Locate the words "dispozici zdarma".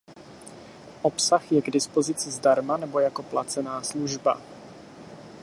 1.69-2.77